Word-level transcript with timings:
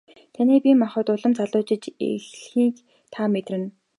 Таны 0.35 0.55
бие 0.63 0.73
махбод 0.81 1.07
улам 1.13 1.33
залуужиж 1.37 1.83
эхлэхийг 2.09 2.75
та 3.13 3.21
мэдэрнэ. 3.33 3.67